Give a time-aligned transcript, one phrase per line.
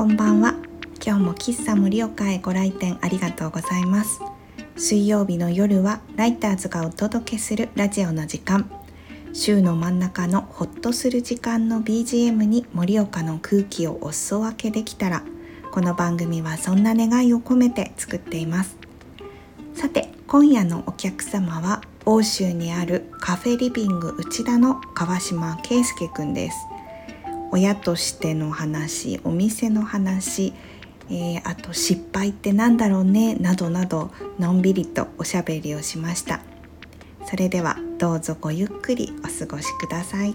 [0.00, 0.54] こんばんは。
[1.04, 4.22] 今日も喫茶盛岡へご来店ありがとうございます。
[4.74, 8.70] 水曜日の夜はライターズがお届けするラジオの時間。
[9.34, 15.22] 週の真ん中のホッとする時間の BGM に盛岡の空気をお裾分けできたら
[15.70, 18.78] この番組はそんな願いを込めて作っています。
[19.74, 26.56] さて今夜のお客様は欧州にあるカフェリビング内田の川島圭介くんです。
[27.52, 30.52] 親としての話お店の話、
[31.08, 36.40] えー、あと失敗ってなんだろうねなどなどのんびりとおしゃべりをしました。
[37.26, 40.34] それではどうぞごゆっくりお過ごしください。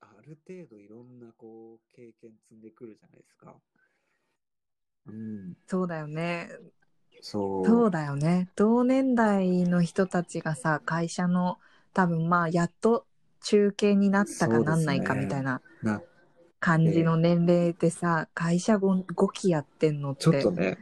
[0.00, 3.54] ある程度いろんなこう経験積んでくるじゃないですか。
[5.06, 6.50] うん、そうだよね
[7.20, 7.66] そう。
[7.66, 8.48] そうだよね。
[8.56, 11.58] 同年代の人たちがさ会社の
[11.94, 13.06] 多分まあやっと
[13.42, 15.60] 中継になったかなんないかみたいな
[16.60, 20.22] 感じの年齢でさ、会社 5, 5期やってんのって。
[20.22, 20.78] ちょっとね。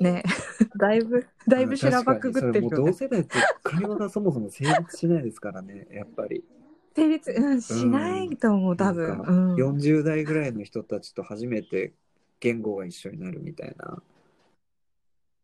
[0.00, 0.22] ね。
[0.78, 2.76] だいぶだいぶ修羅場くぐってるよね。
[2.76, 3.30] 同世代って
[3.62, 6.44] 会話がそもそも成立しないですからねやっぱり。
[6.94, 11.92] 成立、うん、しないと思う、うん、多分、うん、40代ぐらいの人たちと初めて
[12.40, 14.02] 言語が一緒になるみたいな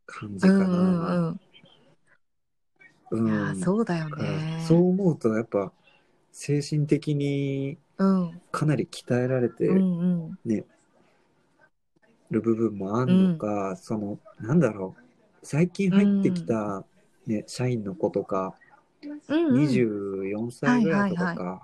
[0.06, 0.64] 感じかな。
[0.64, 1.40] うんうん。
[3.10, 4.64] うん、いやそうだよね。
[4.66, 5.72] そう思うとやっぱ
[6.32, 7.78] 精神的に
[8.50, 10.64] かなり鍛えられてね、うんうん、
[12.30, 15.04] る部分もあんのか、うん、そのなんだろう。
[15.46, 16.84] 最近入ってきた、
[17.26, 18.54] ね、うん、社員の子とか、
[19.28, 21.58] うんうん、24歳ぐらいとかか、はいはいはい、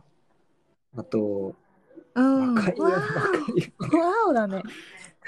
[0.99, 1.57] あと、
[2.15, 3.01] うん、若いよ若
[3.57, 3.63] い
[4.27, 4.33] よ。
[4.35, 4.63] だね。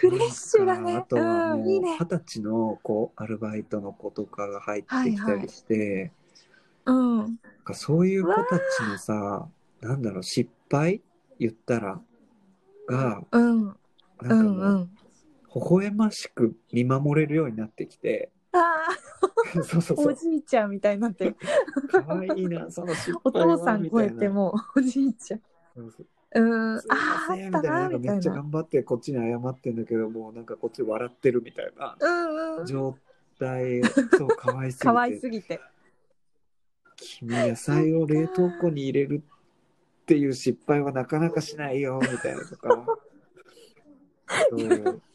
[0.02, 0.96] フレッシュだね。
[0.96, 6.10] あとはもう二十歳のこうアルバイトの子とかが入ってきたりして、はいはい、
[6.86, 7.38] うん、
[7.74, 9.46] そういう子たちのさ
[9.80, 11.02] なんだろう失敗
[11.38, 12.00] 言ったら
[12.88, 13.74] が、うん、なん
[14.22, 14.90] かもう、うんうん、
[15.54, 18.32] 微笑ましく見守れるようになってきて。
[18.54, 18.88] ああ
[19.54, 21.36] そうそうそうおじいちゃんみたいになってる。
[21.88, 25.40] かわいいな、その失敗お父さん超えてもおじいちゃん。
[26.34, 31.96] そうん、すいませんみたいな、なんかめっちゃ頑張ってこっちに謝ってんだけども、なんかこっち笑ってるみたいな
[32.66, 32.96] 状
[33.38, 33.82] 態、
[34.16, 34.84] そう、かわいすぎて。
[34.84, 35.60] かわいすぎて。
[36.96, 39.22] 君野菜を冷凍庫に入れる
[40.02, 42.86] っていう失敗はなかなかしないよ、みたいなとか。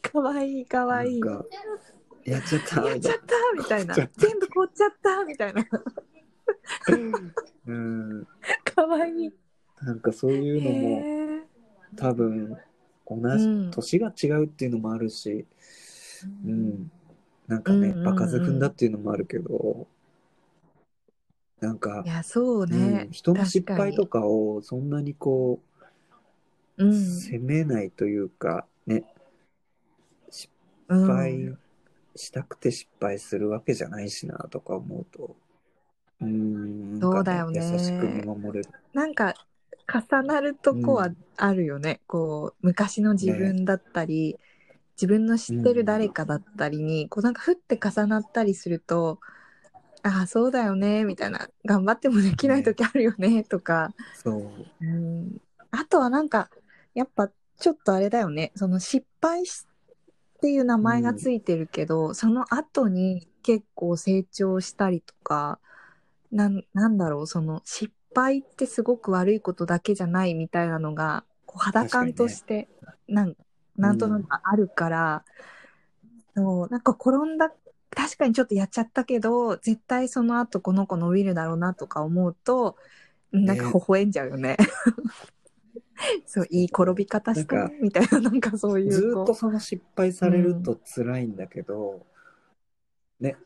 [0.02, 1.20] かわいいかわいい。
[2.24, 3.94] やっちゃったやっちゃったみたいな。
[3.94, 5.64] 全部凍っちゃったみたいな。
[7.66, 8.26] うん。
[8.64, 9.32] かわいい。
[9.82, 11.44] なんかそういうのも
[11.96, 12.56] 多分
[13.06, 15.46] 同じ、年が違うっていうのもあるし、
[16.44, 16.90] うん、
[17.46, 19.86] なんかね、場数踏んだっていうのもあるけど、
[21.60, 25.60] なんか、いや、そうね、うん、人の失敗とかをそんなにこ
[26.76, 29.04] う、うん、責めないというか、ね、
[30.30, 30.52] 失
[30.88, 31.56] 敗
[32.14, 35.36] したくて失敗するわけじゃないしなとか思うと、
[36.20, 37.72] うん、そうだよね。
[37.72, 38.70] 優しく見守れる。
[38.92, 39.34] なんか、
[39.90, 44.38] 重なるとこはあるよね、うん、こう昔の自分だったり、ね、
[44.96, 49.18] 自分の知ってる誰かだったりに、うん、こうなんかふって重なったりすると
[50.02, 53.92] ああそうだよねみたいな頑張ってもできない時あるよね、ね、とか。
[54.14, 54.50] そう、
[54.80, 55.38] うん、
[55.70, 56.50] あとはなんか
[56.94, 58.52] やっぱちょっとあれだよね。
[58.54, 59.44] その失敗っ
[60.40, 65.58] ていう名前がついてるけど、うん、その後に結構成長したりとか
[66.30, 72.68] なんなんだろうその失敗ってすごく悪いことだけじゃないみたいなのがこう肌感として、ね、
[73.08, 73.36] なん
[73.76, 75.24] なんとなくあるから、
[76.34, 77.52] うん、そうなんか転んだ
[77.90, 82.76] 確かにちょっとやっちゃったけど絶対その後この子伸びるだろうなとか思うと
[83.32, 84.56] なんか微笑んじゃうよね。
[84.56, 84.56] ね
[86.26, 92.06] そういい転び方したみたいななんかそういうずっとその失敗されると辛いんだけど、
[93.20, 93.36] うん、ね。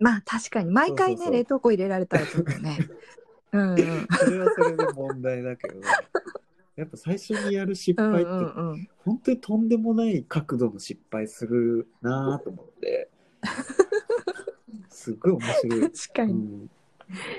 [0.00, 0.70] まあ確かに。
[0.70, 2.78] 毎回ね冷凍庫入れられたらちょっとね
[3.54, 3.76] うんうん、
[4.18, 5.80] それはそれで問題だけど、
[6.74, 13.08] やっぱ最初にやる失敗って、本当にとんでもない角度の失敗するなと思って、
[14.90, 15.80] すっごい面白い。
[15.92, 16.70] 確かに、うん、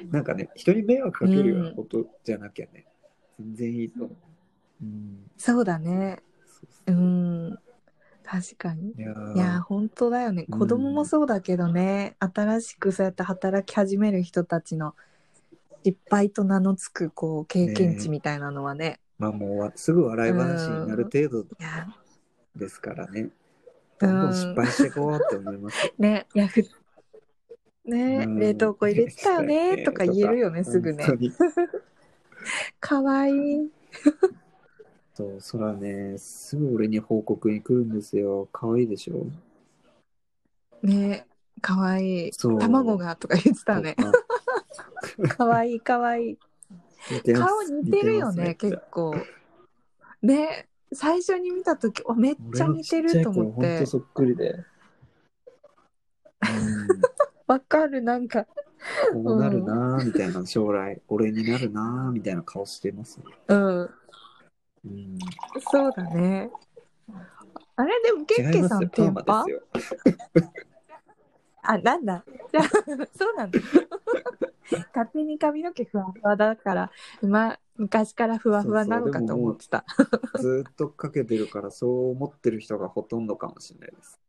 [0.09, 2.85] なんかね、人に迷惑かけるようなことじゃなきゃね、
[3.37, 4.15] うん、全然いいと思う。
[4.83, 6.23] うん、そうだね。
[6.87, 7.59] うん。
[8.23, 8.91] 確かに。
[8.91, 10.45] いやいや、本当だよね。
[10.45, 14.95] 子供もそうだけどね、新しくそうやって働き始める人たちの
[15.85, 18.89] 失敗と名の付くこう経験値みたいなのはね。
[18.89, 21.45] ねまあもうすぐ笑い話になる程度
[22.55, 23.29] ですからね。
[23.99, 25.93] どんどん失敗していこうって思います。
[25.99, 26.63] ね、いやふ
[27.85, 31.05] ね、うん、冷凍庫入れてたよねとか言えるよね、すぐね。
[32.79, 33.69] かわいい。
[35.13, 38.49] そう、そらね、すぐ俺に報告に来るんですよ。
[38.51, 39.27] かわいいでしょ？
[40.81, 41.27] ね
[41.61, 42.31] かわいい。
[42.31, 43.95] 卵がとか言ってたね。
[45.29, 46.37] かわいいかわいい。
[47.33, 49.15] 顔似てるよね、結構。
[50.21, 53.51] ね最初に見た時おめっちゃ似てると思って。
[53.51, 54.63] ほんとそっくりで。
[57.47, 58.45] わかる、なんか。
[59.13, 63.25] こうなるなーみたいな、将来、俺になるなーみたいな顔してますね。
[63.47, 63.81] うん。
[63.81, 65.17] うん、
[65.71, 66.51] そうだね。
[67.75, 69.45] あれ、でも、ケッケさん、テンパ
[71.63, 72.23] あ、なんだ。
[73.17, 73.59] そうなんだ。
[74.93, 76.91] 勝手に髪の毛ふわふわだから、
[77.21, 79.85] ま、昔からふわふわなのかと思ってた。
[80.39, 84.19] ずっとかけてるから、そう思ってる人がほとんどかもしれないです。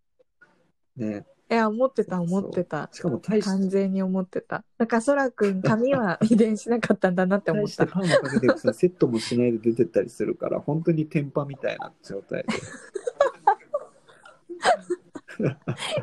[0.96, 1.26] ね。
[1.48, 2.88] いや、思ってた、思ってた。
[2.92, 3.50] しかも大して。
[3.50, 4.64] 完全に思ってた。
[4.78, 7.86] だから、そらくん、髪は遺伝しなかったんだなって思った。
[7.86, 12.48] パーマかけてさ、セットもしないで出てったりするから、本当に天パみたいな状態で。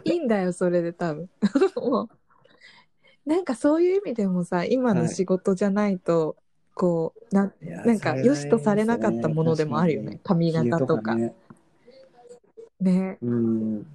[0.11, 1.29] いいんだよ、それで多分。
[3.25, 6.35] なんかそういう意味でもさ、今の仕事じゃないと、はい、
[6.75, 10.19] こう、な、なんか、良しとされなかったものでもあるよね。
[10.23, 11.15] 髪型とか。
[11.15, 11.33] ね。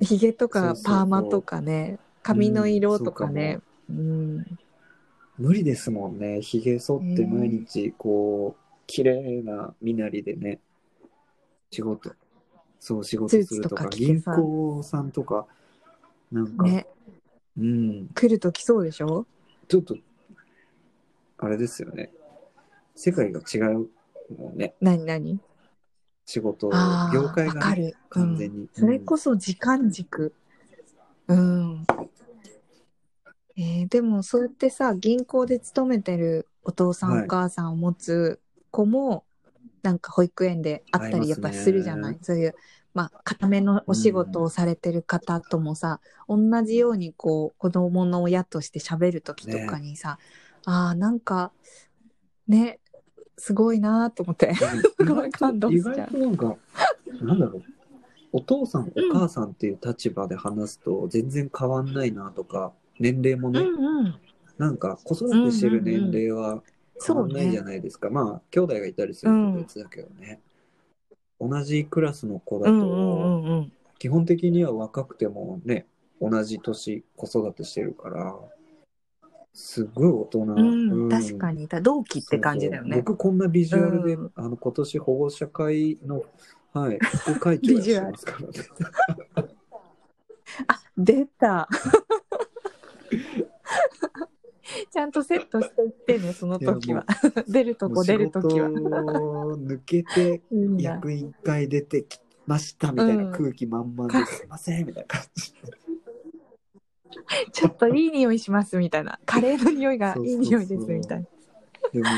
[0.01, 3.61] ひげとかパーマとかね、髪の色とかね。
[3.91, 4.59] うん、
[5.39, 6.41] 無理ですもんね。
[6.41, 10.59] ひげ剃って毎日、こう、綺麗な身なりでね、
[11.71, 12.13] 仕事、
[12.81, 15.47] そう、仕事するとか、銀行さんとか、
[16.33, 16.87] なんか、ね、
[17.59, 18.09] うん。
[18.15, 19.27] 来ると来そうでしょ？
[19.67, 19.97] ちょっと、
[21.39, 22.11] あれですよね。
[22.95, 23.89] 世界が違う
[24.39, 24.75] もんね。
[24.81, 25.41] 何何？
[26.25, 26.71] 仕事、
[27.13, 30.35] 業界が、ね、完全に、うん、それこそ時間軸。
[31.27, 31.87] うん。
[33.57, 38.41] えー、でもそうやってさ、銀行で勤めてるお父さん、お母さんを持つ
[38.71, 39.25] 子も、
[39.83, 42.55] なんか保育園であったりやっぱするじゃない、そういう、
[42.99, 50.25] まあ、固めのお仕事をされてる方ともさ、うん、同じようにこう、子供の親として喋る時とかにさ、ね、
[50.65, 51.53] ああ、なんか、
[52.49, 52.81] ね、
[53.37, 54.53] すごいなと思って、
[55.31, 55.95] 感動しちゃう。
[55.95, 56.57] 意外となんか、
[57.23, 57.63] なんだろう。
[58.33, 64.15] お父さん、お母さんっていう立場で話すと全然変わんないなとか、年齢もね、うんうん、
[64.59, 66.65] なんか子育てしてる年齢は
[67.07, 68.09] 変わんないじゃないですか。
[68.09, 70.41] うんうんうん、まあ、兄弟がいたりすると別だけどね。
[71.41, 75.87] うん、同じクラスの子だと、うんうんうん、基本的には若くてもね、
[76.21, 78.35] 同じ年子育てしてるから、
[79.53, 80.39] すごい大人。
[80.41, 81.67] うん、うん、確かに。
[81.67, 82.97] 同期って感じだよね。
[82.99, 86.23] 僕こんなビジュアルで、うん、あの、今年保護者会の、
[86.73, 88.47] はい、副会長してますからね。
[90.69, 91.69] あ、出た。
[94.99, 97.07] ちゃんとセットしていってね、 その時は。
[97.47, 98.69] 出るとこ出るときは。
[98.69, 100.43] 抜けて、
[100.77, 102.19] 役員会出てき
[102.49, 105.55] ましたみたいな空気満々で、すいませんみたいな感じ。
[107.53, 109.21] ちょっといい匂いしますみたいな。
[109.25, 111.27] カレーの匂いがいい匂いですみたいな。
[111.93, 112.09] でも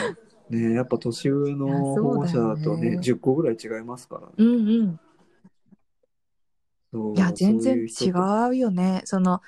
[0.48, 1.66] ね、やっぱ年上の
[1.96, 4.32] 保護者だとね、ね10個ぐらい違いますからね。
[4.38, 4.98] うん
[6.92, 7.14] うん。
[7.14, 8.10] いや、全然違
[8.48, 9.02] うよね。
[9.04, 9.42] その、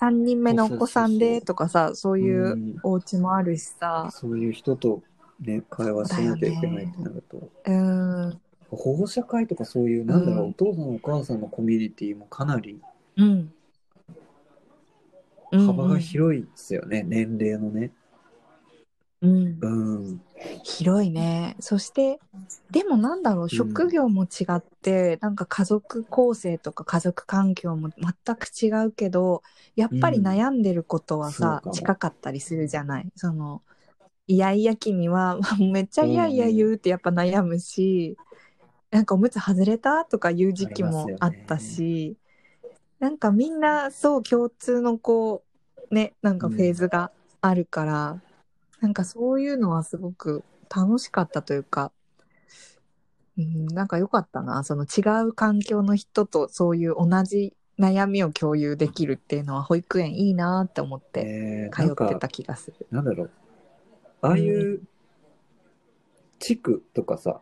[0.00, 4.08] 3人目のお子さんでとかさ、そういうお家もあるしさ。
[4.12, 5.02] そういう人と
[5.40, 7.50] ね、会話しなきゃいけないってなると。
[7.66, 8.40] うん。
[8.70, 12.80] 保護者会とかそういう、なんだろう、うん、お父さんお母さんのコミュニティもかなり、
[13.16, 13.52] うん、
[15.50, 17.90] 幅が広いですよね、うんうん、年齢のね。
[19.20, 20.20] うん、うん、
[20.62, 21.56] 広いね。
[21.58, 22.20] そして、
[22.70, 29.42] でもなんだろう、職業も違って、うん、なんか家族構成とか家族環境も全く違うけど、
[29.74, 33.10] やっぱり悩んでることはさ、うん、近かったりするじゃない？
[33.16, 33.62] その、
[34.28, 38.16] いやいや期には、 めっちゃいやいや言うってやっぱ悩むし、
[38.92, 42.16] うん、なんかおむつ外れたとか言う時期もあったし、
[43.00, 45.42] なんかみんなそう共通のこ
[45.90, 47.10] うねなんかフェーズが
[47.40, 48.22] あるから、うん、
[48.80, 50.44] なんかそういうのはすごく
[50.74, 51.92] 楽しかったというか、
[53.36, 62.76] うん、なんか良かったなその違う環境の人とそういう同じ悩みを共有できるっていうのは保育園いいなって思って通ってた気がする。
[62.80, 63.30] えー、なんだろう
[64.20, 64.80] ああいう
[66.40, 67.40] 地区とかさ、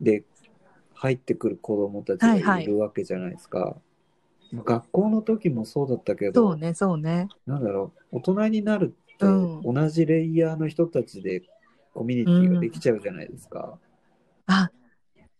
[0.00, 0.24] で
[0.94, 3.58] 入ってくる子供たちがいるわけじゃないですか。
[3.58, 3.80] はいはい
[4.54, 7.28] 学校の時もそうだったけど、そうね、そうね。
[7.46, 11.42] なんだろう、大人になると、同じレイヤーの人たちで
[11.94, 13.78] コミュニティができちゃうじゃないですか。
[14.48, 14.70] うん、あ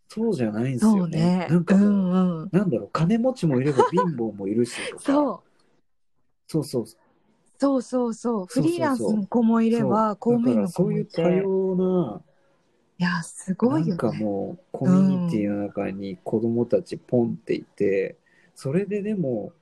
[0.08, 1.18] そうじゃないんですよね。
[1.18, 5.02] ねなんか、うんうん、なんだろう、金持ちもいれば貧乏もいるしとか。
[5.02, 5.40] そう。
[6.46, 6.86] そうそう。
[7.58, 12.22] そうそうそうフリーランスの子もいれば公務員の子もいてそういう多様な
[12.98, 18.16] いやすごいよ、ね、なんかもうコミュニティの中に子供たちポンっていて、
[18.54, 19.52] それででも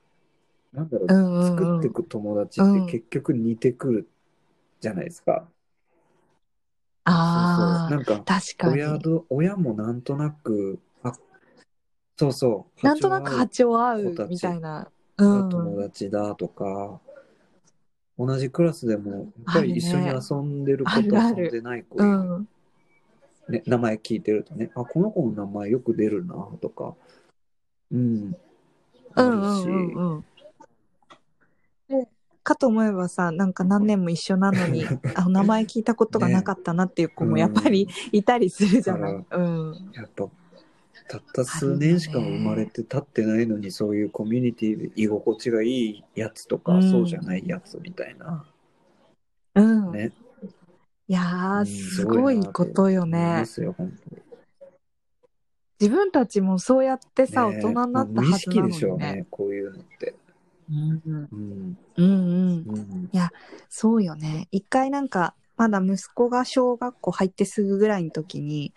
[0.72, 1.48] なんだろう,、うんうんうん。
[1.48, 4.08] 作っていく友達って結局似てくる
[4.80, 5.48] じゃないですか。
[7.04, 8.14] ああそうそう。
[8.14, 11.12] なんか確か親にど親もなんとなくあ
[12.16, 17.00] そうそうなんとなく波長合うみたいな、うん、友達だとか、
[18.18, 22.48] 同じクラスでもやっぱり一緒に遊んでる子と遊んでない子、うん。
[23.48, 26.94] ね、名前聞いてるとねあこの子の名前よく出るなとか。
[27.90, 28.36] うん。
[29.14, 30.24] あるし、うんうんうん
[31.90, 32.09] うんで
[32.42, 39.90] かと思えばさなんか何年も一緒なのに あ名前聞いたことがなかったなっていう子もやっぱりいたりするじゃない、ううん。
[39.92, 40.28] やっぱ
[41.09, 46.90] たった数年しか生まれて経ってないのにそういうコミュニティで居心地がいいやつとか、うん。
[46.90, 48.44] そうじゃないやつみたいな。
[49.56, 49.92] うん。
[49.92, 50.12] ね、
[51.09, 53.44] いやすごいことよね。
[55.80, 57.56] 自分たちもそうやってさ、ね。
[57.56, 59.26] 大人になった無意はずなの識でしょうにねね。
[59.30, 60.14] こういうのって
[60.70, 61.30] うんうん。
[61.96, 62.66] うんうん。
[62.68, 63.10] うん
[63.68, 64.48] そうよね。
[64.50, 68.72] 一回なんか、まだ息子が小学校入ってすぐぐらいの時に、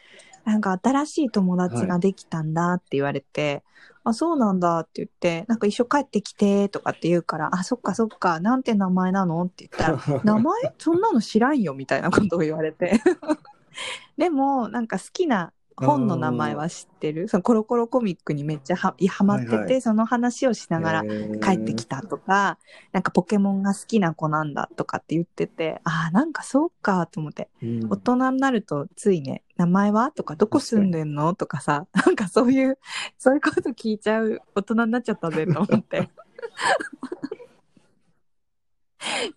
[0.46, 3.64] なんか新しい友達ができたんだって言われて、
[4.04, 10.54] あ、そうなんだって言って、なんか一緒帰ってきてとかって言うから、あ、そっかそっか、なんて名前なのって言ったら、 名前？
[10.78, 13.00] そんなの知らんよみたいなことを言われて。
[14.18, 17.28] でも、なんか好きな本の名前は知ってる？
[17.28, 19.82] そのコロコロコミックにめっちゃははまってて、はいはい。
[19.82, 22.58] その話をしながら帰ってきたとか、
[22.92, 27.90] なんかポケモンが好きな子なんだとかって言ってて、ああ、なんかそうかと思って、うん。
[27.90, 32.78] 大人になるとついね、名前はとか、どこ住んでんのとかさ、なんかそういう、
[33.18, 36.10] そういうこと聞いちゃう大人になっちゃったぜと思って。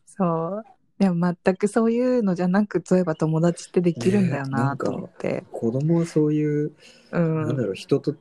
[0.06, 0.62] そ
[0.95, 0.95] う。
[1.06, 5.44] でも全くそういうのじゃなく、そういえば友達ってできるんだよなと思って。
[5.52, 6.72] 子供はそういう、
[7.12, 7.56] うなんん。
[7.56, 8.16] だろう人と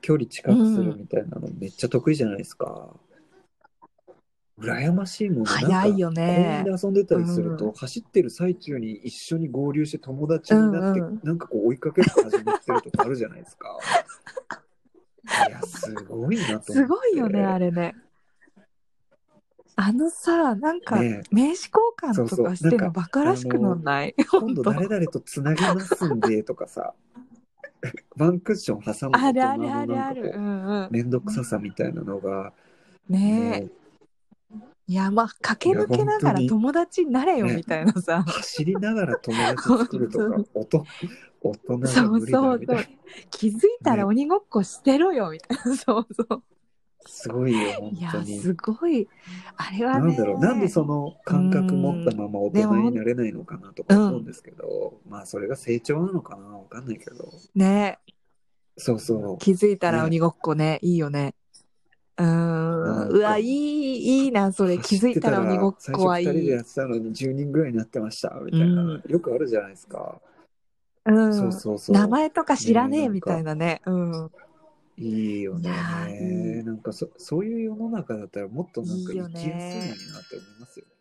[0.00, 2.94] 距離近くするみたいなのめっちゃ得意じゃないですか。
[4.60, 5.44] 羨ましいもんね。
[5.46, 13.76] 早いよね公園で遊んでたりすると、うん走ってる最中に一緒に合流して友達になって、うんうんなんかこう追いかけっこ始まってるとかあるじゃないですか。
[15.48, 16.72] いや、すごいなと思って。
[16.72, 17.96] すごいよね、あれね。
[19.86, 24.16] あのさ、なんか、ね名刺交換とそうそうかしてるなんかのバカらしくなんない？
[24.28, 26.92] 今度誰々とつなげますんでとかさ、
[28.18, 30.32] ワンクッション挟むあるあるあるある。
[30.34, 30.88] う、うんうん。
[30.90, 32.52] めんどくささみたいなのが、
[33.08, 34.56] ねえ。
[34.88, 38.24] いや、まあ、駆け抜けながらいや本友達になれよねみたいなさ。
[38.24, 40.84] 走りながら友達作るとか、おと
[41.40, 42.82] 大人がそう無理だそうそうみたいな。。
[43.30, 45.76] 気づいたら鬼ごっこしてろよみたいな。
[45.76, 46.42] そうそう。
[47.06, 48.38] すごいよ、本いや当、に。
[48.38, 49.08] すごい。
[49.56, 50.08] あれはね。
[50.08, 57.32] なんだろう、なんでその感覚持ったまま大人になれないのかなとか思うんですけど、まあそれが成長なのかな、わかんないけど。
[57.54, 57.98] ね
[58.76, 59.38] そうそう。
[59.38, 60.78] 気づいたら鬼ごっこね。
[60.82, 61.34] いいよね。
[62.18, 63.08] うーん。
[63.08, 64.78] うわ、いい、いいな、それ。
[64.78, 66.60] 気づいたら鬼ごっこはいい最初二人でや。
[66.62, 68.66] ってたのに10人ぐらいになってました、みたいな。
[68.66, 70.20] うんよくあるじゃないですか。
[71.06, 71.34] うん。
[71.34, 71.96] そうそうそう。
[71.96, 73.80] 名前とか知らねえねみたいなね。
[73.86, 74.30] うん。
[74.98, 76.60] いいよね。
[76.60, 80.92] いなんかそそういう世の中だったらもっとなんか生きやすいのにねなって思いますよね。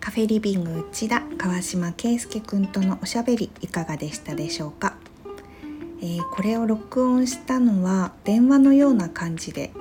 [0.00, 4.96] カフェリビング内田川島圭介くんとのおしゃべりいかがでしたでしょうか、
[6.00, 9.72] えーこれを録音したのは電話のような感じで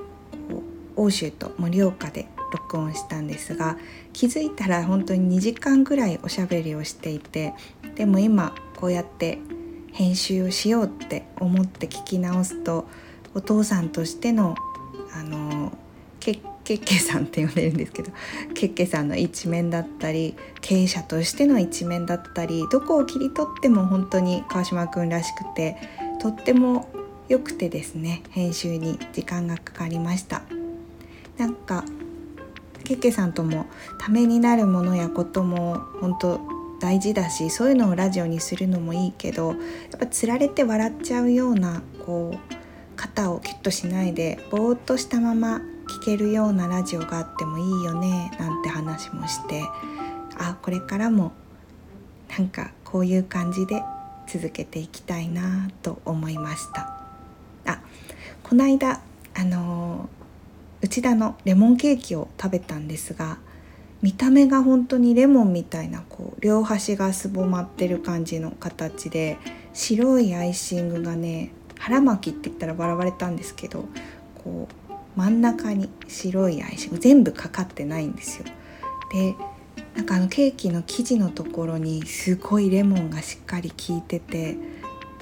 [0.98, 3.78] 欧州と盛岡で録音したんですが
[4.12, 7.54] 気づいたら本当に2時間ぐらいおしゃべりをしていて
[7.96, 9.40] でも今こうやって
[9.94, 12.88] 編集をしようって思って聞き直すと
[13.34, 14.56] お父さんとしての
[15.14, 15.72] あの
[16.20, 18.12] けけっけさんって呼んでるんですけど
[18.54, 25.78] けっけさんの一面だったり経営者としての一面だったりどこを切り取っても本当に川島くんらしくて
[26.20, 26.90] とっても
[27.28, 30.44] 良くてですね編集に時間がかかりました。
[31.38, 31.86] なんか
[32.84, 33.66] けっけさんとも
[34.00, 42.56] ためになるものやことも本当大事だしそういうのをラジオにするのもいいけどやっぱつられて笑っちゃうようなこう
[42.96, 49.64] 肩をキュッとしないでぼーっとしたまま聞けるようなラジオがあってもいいよねなんて話もして
[50.38, 51.34] あこれからも
[52.38, 53.82] なんかこういう感じで
[54.28, 56.96] 続けていきたいなと思いました。
[57.66, 57.82] あ
[58.44, 59.02] この間
[59.34, 60.20] あのー
[60.82, 63.38] 内田のレモンケーキを食べたんですが
[64.02, 69.38] 見た目が本当にレモンみたいなこう両端がすぼまってる感じの形で
[69.74, 73.86] 白いアイシングがね腹巻きって言ったら笑われたんですけど
[74.44, 78.46] こう真ん中に白いアイシング全部かかってないんですよ。
[79.12, 79.36] で
[79.96, 84.56] なんかあのケーキの生地のところにすごいレモンがしっかり効いてて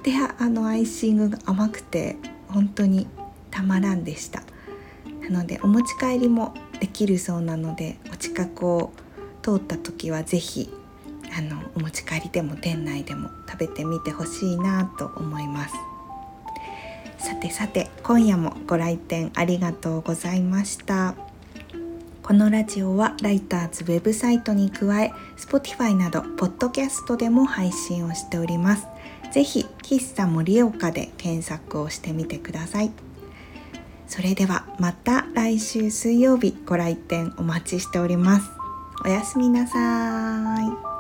[0.04, 2.18] であのアイシングが甘くて
[2.50, 3.08] 本当に
[3.50, 4.44] たまらんでした。
[5.30, 8.92] なのでお持ち帰りもできるそうなのでお近くを
[9.42, 10.70] 通った時は是非
[11.38, 15.76] あのお持ち帰りでも店内でも食べてみてほしいなと思います。
[17.18, 21.16] さてさて今夜もご来店ありがとうございました。
[22.24, 28.88] このラジオはライターズウェブサイトに加え Spotify などポッドキャストでも配信をしております。
[29.32, 32.92] ぜひ喫茶盛岡で検索をしてみてください。
[34.08, 38.50] それではまた来週水曜日ご来店お待ちしております
[39.06, 40.97] おやすみなさい。